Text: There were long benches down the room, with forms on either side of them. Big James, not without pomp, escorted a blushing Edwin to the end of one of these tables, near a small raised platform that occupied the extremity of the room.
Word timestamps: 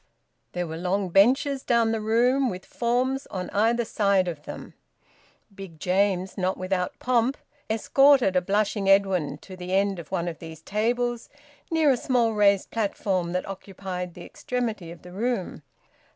There 0.53 0.65
were 0.65 0.77
long 0.77 1.09
benches 1.09 1.61
down 1.61 1.91
the 1.91 2.01
room, 2.01 2.49
with 2.49 2.65
forms 2.65 3.27
on 3.27 3.51
either 3.51 3.85
side 3.85 4.27
of 4.27 4.45
them. 4.45 4.73
Big 5.53 5.79
James, 5.79 6.39
not 6.39 6.57
without 6.57 6.97
pomp, 6.97 7.37
escorted 7.69 8.35
a 8.35 8.41
blushing 8.41 8.89
Edwin 8.89 9.37
to 9.43 9.55
the 9.55 9.73
end 9.75 9.99
of 9.99 10.09
one 10.11 10.27
of 10.27 10.39
these 10.39 10.63
tables, 10.63 11.29
near 11.69 11.91
a 11.91 11.97
small 11.97 12.31
raised 12.33 12.71
platform 12.71 13.31
that 13.33 13.47
occupied 13.47 14.15
the 14.15 14.25
extremity 14.25 14.89
of 14.89 15.03
the 15.03 15.11
room. 15.11 15.61